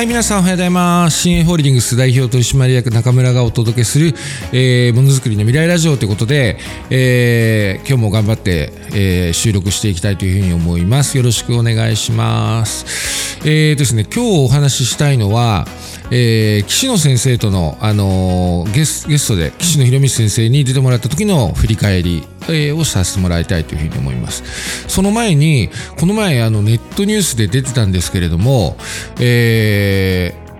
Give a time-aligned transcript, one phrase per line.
[0.00, 1.18] はい、皆さんおはようございます。
[1.18, 4.14] 新ホールディングス代表取締役中村がお届けする、
[4.50, 6.56] えー、ものづくりの未来ラジオということで、
[6.88, 11.18] えー、今日も頑張って、えー、収録していきたいというふうに思います。
[11.18, 13.40] よろしくお願いします。
[13.44, 15.68] えーですね、今日お話ししたいのは、
[16.12, 24.42] えー、岸野先生との、あのーゲスゲストで岸野博道先生に出てもらった時の振り返り、えーをさせてもらいたいというふうに思います。
[24.88, 28.76] その前に、この前あのネットニュースで出てたんですけれども、
[29.20, 30.50] えー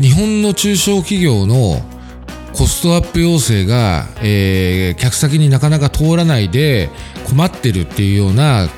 [0.00, 1.82] 日本の中小企業の
[2.54, 6.88] コストアップ要請が、えー客先になかなか通らないで
[7.28, 8.68] 困ってるっていうような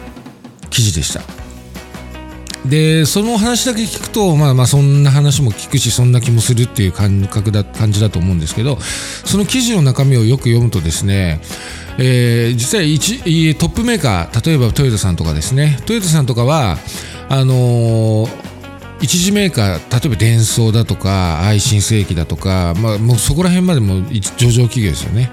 [0.71, 1.34] 記事でした。
[2.65, 11.41] で、その話だけ聞くと、まあまあそんな話も聞くし、そんな気もするっていう感覚だ、感じだと思うんですけど、その記事の中身をよく読むとですね、
[11.99, 16.79] えー実は一トップメーカー、例えばトヨタさんとかですね、トヨタさんとかは、
[17.29, 18.44] あのー
[19.05, 24.03] 一次メーカー、例えばデンソーだとか、愛新世紀だとか、まあ、もうそこら辺までも
[24.39, 25.31] 上場企業ですよね。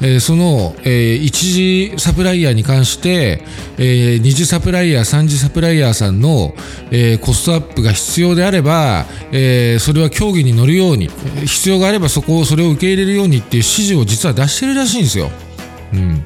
[0.00, 3.44] えーその、えー一次サプライヤーに関して、
[3.76, 6.54] えー二次サプライヤー、三次サプライヤーさんの、
[6.90, 11.10] えーコストアップが必要であれば、えーそれは協議に乗るように、
[11.44, 15.30] 必要があればそこを、それを受け入れるようにっていう指示を実は出してるらしいんですよ。
[15.92, 16.24] うん。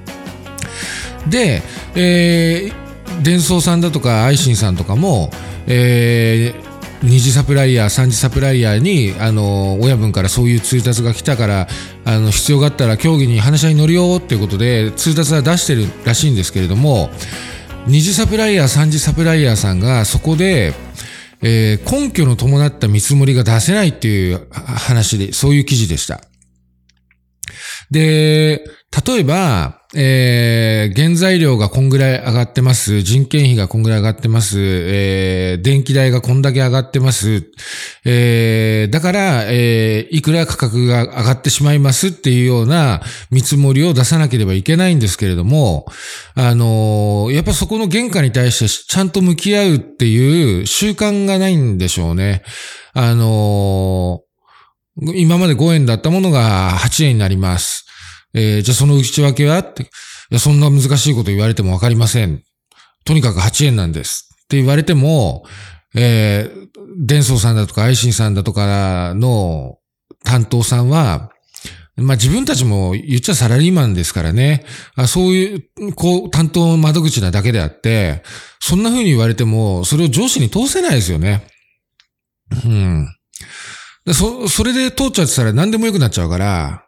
[1.28, 1.62] で、
[1.96, 5.32] えー、デンソーさんだとか、アイシンさんとかも、
[5.66, 6.65] えー
[7.02, 11.68] 二次サプライヤー、三次サプライヤーに、あの、親分からそういう通達が来たから、
[12.04, 17.10] あの、必要があったら協議に話し合いに乗るよっていうことで、通達は出してるらしいんですけれども、
[17.86, 20.74] 二次サプライヤー、三次サプライヤーさんがそこで、
[21.42, 26.22] えー根拠の伴った見積もりが出せないっていう話で、そういう記事でした。
[27.90, 28.64] で、
[29.06, 33.00] 例えば、えー、原材料がこんぐらい上がってます。
[33.00, 34.58] 人件費がこんぐらい上がってます。
[34.60, 37.50] えー、電気代がこんだけ上がってます。
[38.04, 43.00] えー、だから、えー、いくら価格が上がってしまいますっていうような
[43.30, 45.86] 見積もりを出さなければいけないんですけれども、
[46.34, 52.42] あのーやっぱそこの原価に対してちゃんと向き合うっていう習慣がないんでしょうね。
[52.92, 54.26] あのー
[55.14, 57.85] 今まで5円だったものが8円になります。
[58.36, 59.86] えーじゃあその内訳はって、い
[60.30, 62.42] や、そんな難しいこと言われてもわかりません。
[63.04, 64.28] とにかく8円なんです。
[64.44, 65.44] って言われても、
[65.94, 69.78] えー、デンソーさんだとか、アイシンさんだとかの
[70.22, 71.30] 担当さんは、
[71.96, 74.64] まあ自分たちも言っちゃサラリーマンですからね。
[74.96, 78.22] あそういう、こう、担当窓口なだけであって、
[78.60, 81.46] そんな風に言われても、それを上司に通せないですよね。
[82.66, 83.08] うん。
[84.12, 86.85] そ、それで通っちゃってたら何でもよくなっちゃうから、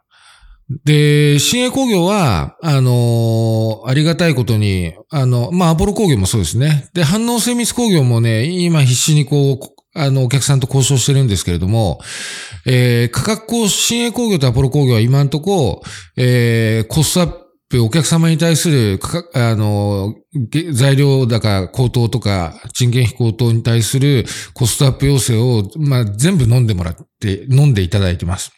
[0.85, 6.89] で、新鋭工業は、あのありがたいことに、あの、まあ、アポロ工業もそうですね。
[6.93, 11.99] で、反応精密工業もね、今必死にこう、あの、お客さんと交渉してるんですけれども、
[12.67, 15.81] えー価格交渉、新鋭工業とアポロ工業は今んとこ、
[16.15, 17.33] えーコストアッ
[17.69, 20.13] プ、お客様に対する価格、あの、
[20.73, 28.51] 材料高高騰とか、人件費高騰に対するコストアップ要請を、まあ、全部飲んでもらって、飲んでいただいてます。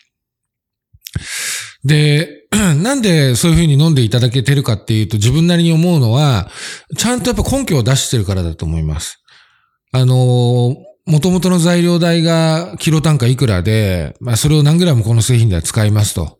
[1.83, 6.49] で、 なんでそういうふうに飲んでいただけてるかっていうと、自分なりに思うのは、
[6.97, 9.23] ちゃんとやっぱ根拠を出してるからだと思います。
[9.91, 10.75] あの、
[11.07, 16.37] 元々の材料代がキロ単価いくらで、まあそれを何グラムこの製品では使いますと。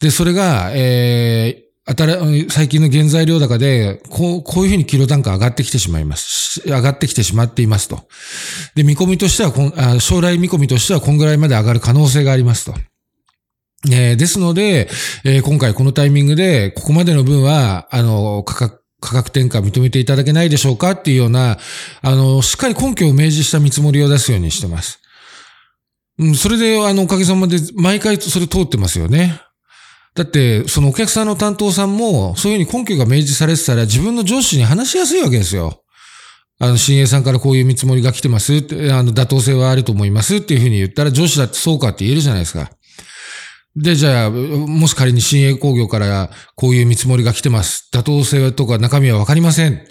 [0.00, 6.62] で、それが、えー新最近の原材料高で、こう、こういうふうにキロ単価上がってきてしまいます。
[6.66, 8.08] 上がってきてしまっていますと。
[8.74, 12.74] で、見込みとしてはこん、将来見込みとしてはこんぐらいまで上がる可能性がありますと。
[13.90, 14.88] えーですので、
[15.24, 21.58] えー今回このタイミングで、ここまでの分は、あの、価格、価格転嫁認めていただけないでしょうかっていうような、
[22.00, 25.00] あの、しっかり根拠を明示した見積もりを出すようにしてます。
[26.18, 29.40] うん、それで、あの、おかげさまで、毎回それ通ってますよね。
[30.14, 35.82] だって、そのお客さんの担当さんも、そういうふうに根拠が明示されてたら、自分の上司に話しやすいわけですよ。
[36.60, 38.56] あの、新鋭さんからこういう見積もりが来てます、あ
[39.02, 42.70] の、妥当性はあると思いますっていうふうに言ったら、上司だってそうかって言えるじゃないですか。
[43.76, 47.88] で、じゃあ、もし仮に新鋭工業からこういう見積もりが来てます。
[47.92, 49.86] 妥当性とか中身はわかりません。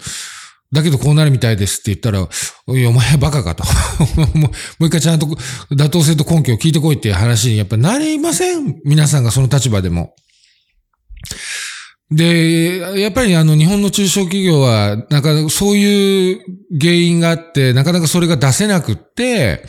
[0.72, 3.64] だけどこうなるみたいですって言ったら、い、お前バカかと。
[4.36, 4.48] も
[4.80, 10.14] う一回ちゃんと妥当性と根拠を聞いてこいっていう話にやっぱなりません皆さんがその立場でも。
[12.10, 16.40] で、やっぱりあの日本の中小企業は、なんかそういう
[16.80, 19.64] 原因があって、なかなかそれが出せなくって、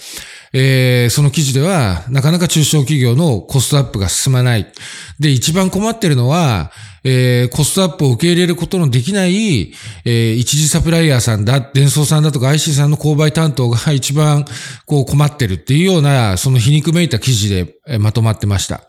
[0.57, 4.65] えー、その記事では、なかなか中小企業のコストアップが進まない。
[5.19, 6.71] で、一番困ってるのは、
[7.03, 9.73] えー、コストアップを受け入れることのできない、
[10.05, 14.45] えー、一次サプライヤーさんだ、伝送さんだとか IC さんの購買担当が 一番
[14.85, 18.87] こう困ってるっていうような、その皮肉めいた記事で、え、まとまってました。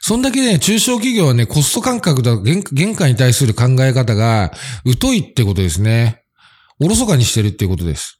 [0.00, 4.52] そんだけね、中小企業はね、コスト感覚だ、原価に対する考え方が
[5.00, 6.22] 疎いってことですね。
[6.78, 8.19] おろそかにしてるっていうことです。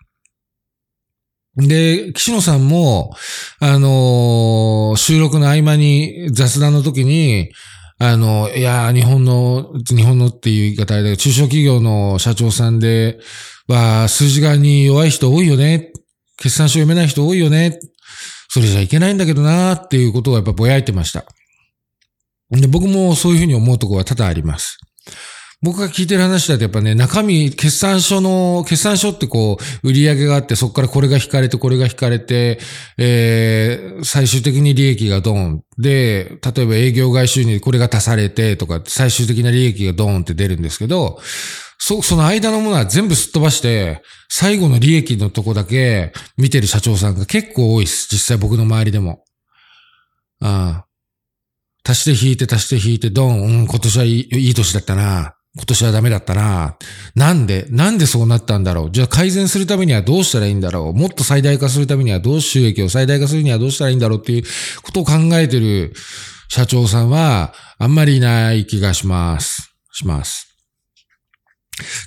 [1.56, 3.14] で、岸野さんも、
[3.58, 7.50] あのー、収録の合間に雑談の時に、
[7.99, 13.19] あの、いや、日本の、日本のっていう言い方で、中小企業の社長さんで、
[13.67, 15.93] は、数字側に弱い人多いよね。
[16.37, 17.79] 決算書読めない人多いよね。
[18.49, 21.25] それじゃいけないんだけどなっていうことをやっぱぼやいてました。
[22.50, 24.79] で、僕もそういうふうに思うとこは多々あります。
[25.62, 32.59] 僕が聞いてる話だとやっぱね、中身、決算書の、決算書ってこう、売り上げがあって、そこからこれが引かれて、これが引かれて、
[32.97, 35.62] えー、最終的に利益がドーン。
[35.77, 41.21] で、例えば営業外収入これが足されてとか、最終的な利益がドーンって出るんですけど、
[41.79, 48.09] そ、その間のものは全部すっ飛ばして、最後の利益のとこだけ見てる社長さんが結構多いです。
[48.11, 49.25] 実際僕の周りでも。
[50.41, 50.87] ああ。
[51.87, 55.35] 足して引いて足して引いてドン、うん、今年はいいいい年だったな。
[55.56, 56.76] 今年はダメだったな。
[57.14, 64.44] なんでなんでそうなったんだろうじゃあ改善するためにはどうしたらいいんだろうもっと最大化するためにはどう収益を最大化するにはどうしたらいいんだろうっていう
[64.82, 65.93] ことを考えてる
[66.49, 69.73] 社長さんはあんまりいない気がします。
[69.93, 70.50] します。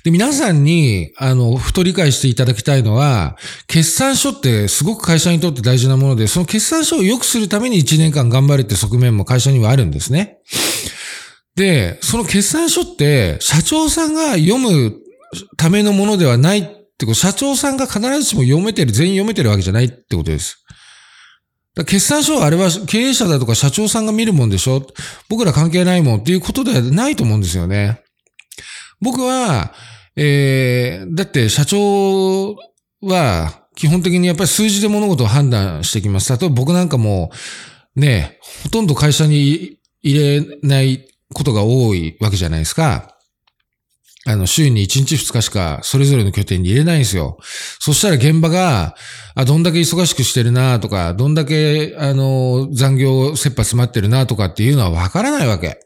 [0.04, 3.36] で、皆さんに、あの、ふと理解していただきたいのは、
[3.66, 10.38] 決算書ってすごく会社にとって大事なもので、その決算書を良くするために1年間頑張るって側面も会社にはあるんですね。
[11.56, 14.94] で、その決算書って、社長さんが読む
[15.56, 20.64] ためのものではないってこと、社長さんが必ずしも読めてる、全員読めてるわけじゃないってことです。
[21.82, 24.86] 決算書はあれは経営者だとか社長さんが見るもんでしょ
[25.28, 28.00] 僕ら関係ないもんっていうことではないと思うんですよね。
[29.00, 29.74] 僕は、
[30.14, 32.54] えー、だって社長
[33.02, 36.32] は基本的にやっぱり数字で物事を判断してきます。
[36.32, 37.32] 例えば僕なんかも
[37.96, 43.14] ね、ほとんど会社に入れないことが多いわけじゃないですか。
[44.26, 47.36] あの、週に1日2日しかそれぞれの拠点に入れないんですよ。
[47.78, 48.94] そしたら現場が、
[49.34, 55.78] あ、どんだけ忙しくしてるなとか、どんだけ、あの、残業切羽詰まってるなとかっていうのはわからないわけ。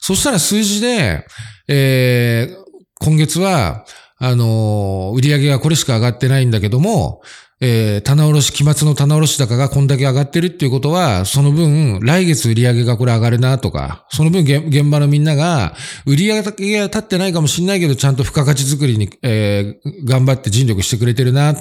[0.00, 1.24] そしたら数字で、
[1.68, 2.56] えー、
[2.98, 3.84] 今月は、
[4.18, 7.22] あの、売り上げがこれしか上がってないんだけども、
[7.64, 21.54] えー、棚卸し期末の棚卸高がこんだけ上がってるっていうことは、その分、来月売り上げがこれ上がるなとか、その分現場のみんなが、売り上げが立ってないかもしれないけど、ちゃんと付加価値作りに、えー、頑張って尽力してくれてるな、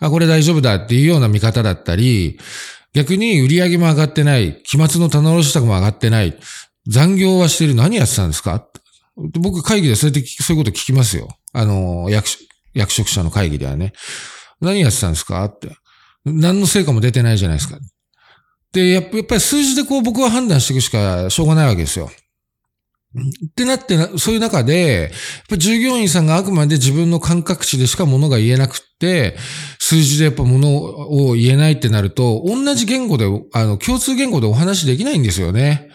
[0.00, 2.40] あ、これ大丈夫だっていうような見方だったり、
[2.92, 6.36] 逆に売り上げも上がってない、期末の棚卸高も上がってない、
[6.88, 8.66] 残業はしてる、何やってたんですか？
[9.16, 11.28] 僕会議でそうやってそういうこと聞きますよ。
[11.52, 13.92] あの、役職者の会議ではね。
[14.60, 15.44] 何やってたんですか？
[15.44, 15.76] って。
[16.24, 17.78] 何の成果も出てないじゃないですか。
[18.72, 22.10] で、やっぱり数字でこう僕は判断していくしかしょうがないわけですよ。
[23.16, 25.10] ってなって、そういう中で、やっ
[25.48, 29.36] ぱ従業員さんがあくまで自分の感覚値でしか物が言えなくって、
[29.78, 35.90] 数字でやっぱ物を言えないってなると、同じ言語で、あの、共通言語でお話できないんですよね。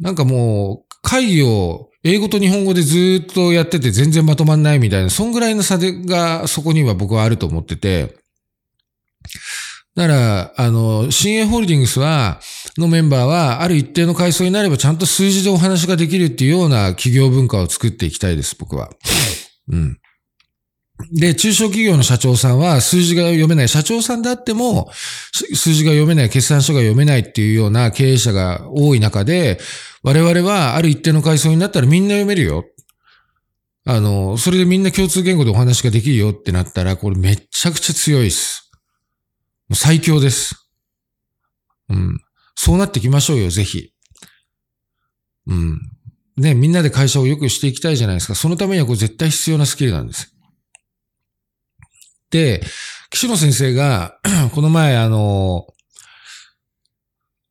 [0.00, 8.14] なんかもう、会議を英語と日本語でずっとやってて全然まとまんないみたいな、そんぐらいの差がそこには僕はあると思ってて、
[9.96, 12.40] だから、あの、新鋭ホールディングスは、
[12.76, 18.90] のメンバーは、ある一定の階層になればちゃんと数字でお話ができるっていうような企業文化を作っていきたいです、僕は。
[19.72, 19.98] うん。
[21.12, 24.90] で、中小企業の社長さんは数字が読めない、社長さんであっても、
[25.32, 29.60] 数字が読めない、決算書が読めないっていうような経営者が多い中で、
[30.02, 32.64] 我々はある一定の階層になったらみんな読めるよ。
[33.84, 38.70] あの、それでみんな共通言語でお話ができるよってなったら、これめちゃくちゃ強いです。
[39.68, 40.68] もう最強です。
[41.88, 42.18] うん。
[42.54, 43.92] そうなっていきましょうよ、ぜひ。
[45.46, 45.80] うん。
[46.36, 48.34] ね、みんなで会社を良くしていきたいじゃないですか。
[48.34, 50.34] そのためにはこれ絶対必要なスキルなんです。
[52.30, 52.62] で、
[53.10, 54.18] 岸野先生が、
[54.54, 55.66] この前あの、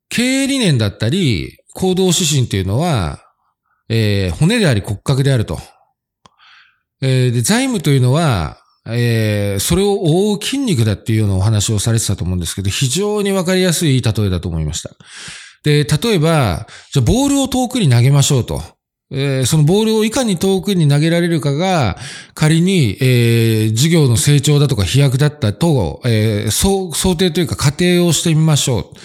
[0.08, 3.20] 経営理念だったり、行動指針っていうのは、
[3.88, 5.58] えー、骨であり骨格であると。
[7.00, 14.90] えー、で、財務というのは、えー、それを覆う筋肉だっていうようなお話をされてたと思うんですけど、非常にわかりやすい例えだと思いました。
[15.62, 18.62] で、例えば、じゃボールを遠くに投げましょうと。
[19.10, 21.96] えー、そのボールをいかに遠くに投げられるかが、
[22.34, 28.98] 仮に、えー、授業の成長だとか飛躍だったと、えー、想定というか仮定をしてみましょう。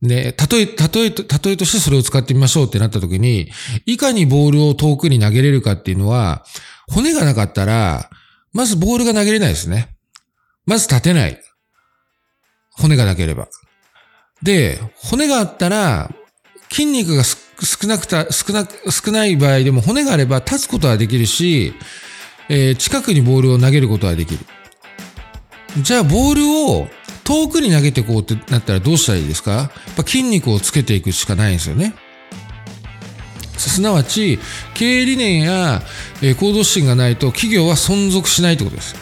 [0.00, 3.50] ね、例え、例え、例えとしてそれを使ってみましょうってなった時に、
[3.84, 6.44] いかにボールを遠くに投げれるかっていうのは、
[6.88, 8.10] 骨がなかったら、
[8.52, 9.94] まずボールが投げれないですね。
[10.64, 11.38] まず立てない。
[12.70, 13.48] 骨がなければ。
[14.42, 16.10] で、骨があったら、
[16.70, 21.74] 筋肉がすっ少なくた、少な、少ない場合でも骨があれば立つことはできるし、
[22.48, 24.40] えー、近くにボールを投げることはできる。
[25.78, 26.88] じゃあボールを
[27.24, 29.50] 遠くに投げてこうってなったらどうしたらいいですか？
[29.52, 31.94] やっぱ筋肉をつけていくしかないんですよね。
[33.56, 34.38] すなわち、
[34.74, 35.82] 経営理念や、
[36.20, 38.94] えー、行動指針がないと企業は存続しないってことです。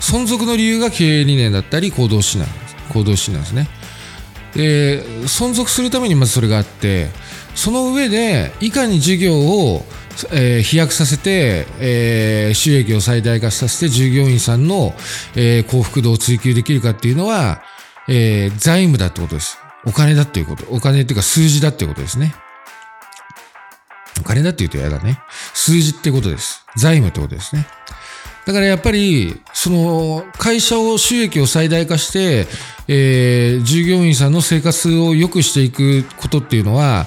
[0.00, 2.76] 存続の理由が経営理念だったり行動指針なんです。
[2.92, 3.68] 行動指針なんですね。
[4.54, 7.08] で存続するためにまずそれがあって
[7.54, 9.84] その上でいかに事業を、
[10.32, 14.94] えー、飛躍させて、えー、収益を最大化させて従業員さんの、
[15.36, 17.62] えー、幸福度を追求できるかっていうのは、
[18.08, 19.58] えー、財務だってことです。
[19.86, 20.64] お金だっていうこと。
[20.70, 22.34] お金っていうか数字だっていうことですね。
[24.20, 25.20] お金だって言うと嫌だね。
[25.52, 26.64] 数字ってことです。
[26.76, 27.66] 財務ってことですね。
[28.46, 32.46] だからやっぱり、その、会社を収益を最大化して、
[32.88, 37.06] えー、従業員さんの生活を良くしていくことっていうのは、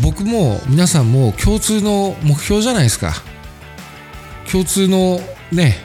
[0.00, 3.14] 僕も皆さんも共通の目標じゃないですか。
[4.50, 5.20] 共通の
[5.50, 5.76] ね、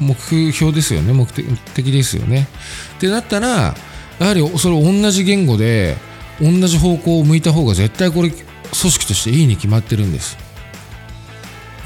[0.00, 0.14] 目
[0.52, 1.12] 標ですよね。
[1.12, 2.48] 目的ですよね。
[2.96, 3.74] ってなったら、
[4.18, 5.96] やはりそれ同じ言語で、
[6.40, 10.36] 同じ方向を向いた方が絶対これ、組織としていいに決まってるんです。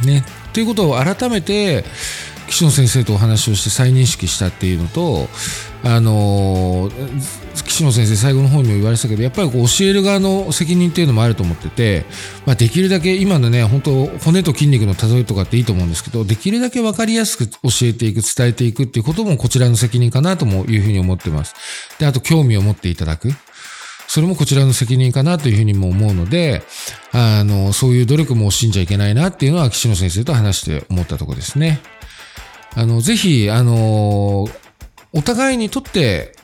[0.05, 0.25] ね。
[0.53, 1.85] ということを改めて、
[2.49, 5.29] 岸野先生とお話をして再認識したっていうのと、
[5.85, 6.91] あの
[7.65, 12.07] 岸野先生最後の方にも言われてたけどやっぱりこう教える側の責任っていうのもあると思ってて、
[12.45, 21.55] まあ、できるだけ今のね本当骨と筋肉の例えとかっていいと思うんですけどできるだけ分かりやすく教えていく伝えていくっていうこともこちらの責任かなともいうふうに思ってます
[22.01, 23.29] であと興味を持っていただく
[24.09, 26.63] それもこちらの責任かなというふうにも思うので、
[27.13, 31.81] あの、そういう努力も惜しんじゃいけないなっていうのは岸野先生と話して思ったところですね。
[32.77, 34.49] あの、ぜひ、あの、
[35.13, 36.37] お互いにとって、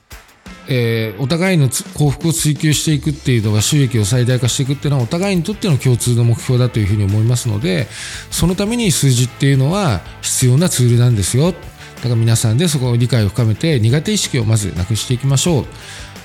[0.68, 7.88] えー、お互いの幸福を追求していくっていうのが収益を最大化していくっていうのはお互いにとっての共通の目標だというふうに思いますので
[8.30, 11.52] そのために数字っていうのは必要なツールなんですよ。
[11.52, 15.66] だから皆さんでそこを理解を深めて苦手意識をまずなくしていきましょう。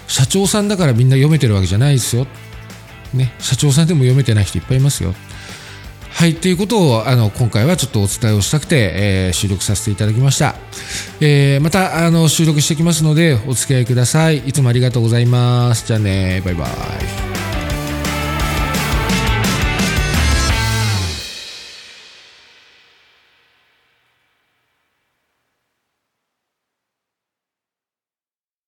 [0.07, 2.27] 社長さんだからみんな読めてるわけじゃないですよ。
[3.13, 3.33] ね。
[3.39, 5.13] 社長さんでも読めてない人いっぱいいますよ。
[6.17, 10.55] はい、ということをあの今回はちょっとお伝えをしたくて、えー、収録させていただきました。
[11.21, 14.39] えー、またあの収録してきますのでお付き合いください。
[14.39, 15.85] いつもありがとうございます。
[15.85, 17.36] じゃあね、バイバイ。